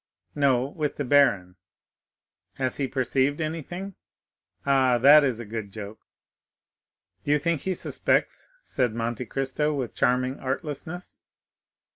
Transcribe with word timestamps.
"No, 0.33 0.65
with 0.65 0.95
the 0.95 1.05
baron." 1.05 1.57
"Has 2.53 2.77
he 2.77 2.87
perceived 2.87 3.39
anything?" 3.39 3.93
"Ah, 4.65 4.97
that 4.97 5.23
is 5.23 5.39
a 5.39 5.45
good 5.45 5.69
joke!" 5.71 5.99
"Do 7.23 7.29
you 7.29 7.37
think 7.37 7.61
he 7.61 7.75
suspects?" 7.75 8.49
said 8.61 8.95
Monte 8.95 9.27
Cristo 9.27 9.75
with 9.75 9.93
charming 9.93 10.39
artlessness. 10.39 11.19